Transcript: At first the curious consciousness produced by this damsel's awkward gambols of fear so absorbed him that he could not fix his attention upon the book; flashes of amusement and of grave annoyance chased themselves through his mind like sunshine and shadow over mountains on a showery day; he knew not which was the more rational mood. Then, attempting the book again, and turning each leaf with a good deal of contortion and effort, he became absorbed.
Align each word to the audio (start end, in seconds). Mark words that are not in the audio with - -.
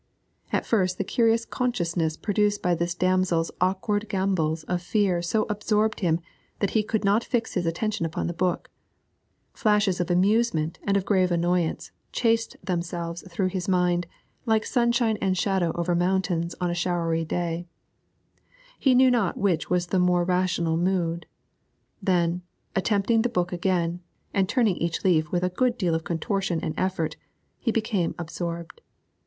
At 0.51 0.65
first 0.65 0.97
the 0.97 1.03
curious 1.03 1.45
consciousness 1.45 2.17
produced 2.17 2.63
by 2.63 2.73
this 2.73 2.95
damsel's 2.95 3.51
awkward 3.61 4.09
gambols 4.09 4.63
of 4.63 4.81
fear 4.81 5.21
so 5.21 5.45
absorbed 5.47 5.99
him 5.99 6.21
that 6.57 6.71
he 6.71 6.81
could 6.81 7.03
not 7.05 7.23
fix 7.23 7.53
his 7.53 7.67
attention 7.67 8.03
upon 8.03 8.25
the 8.25 8.33
book; 8.33 8.71
flashes 9.53 9.99
of 9.99 10.09
amusement 10.09 10.79
and 10.83 10.97
of 10.97 11.05
grave 11.05 11.29
annoyance 11.31 11.91
chased 12.11 12.57
themselves 12.63 13.23
through 13.29 13.49
his 13.49 13.67
mind 13.67 14.07
like 14.47 14.65
sunshine 14.65 15.19
and 15.21 15.37
shadow 15.37 15.71
over 15.75 15.93
mountains 15.93 16.55
on 16.59 16.71
a 16.71 16.73
showery 16.73 17.23
day; 17.23 17.67
he 18.79 18.95
knew 18.95 19.11
not 19.11 19.37
which 19.37 19.69
was 19.69 19.85
the 19.85 19.99
more 19.99 20.23
rational 20.23 20.77
mood. 20.77 21.27
Then, 22.01 22.41
attempting 22.75 23.21
the 23.21 23.29
book 23.29 23.53
again, 23.53 23.99
and 24.33 24.49
turning 24.49 24.77
each 24.77 25.03
leaf 25.03 25.31
with 25.31 25.43
a 25.43 25.49
good 25.49 25.77
deal 25.77 25.93
of 25.93 26.03
contortion 26.05 26.59
and 26.59 26.73
effort, 26.75 27.17
he 27.59 27.71
became 27.71 28.15
absorbed. 28.17 28.81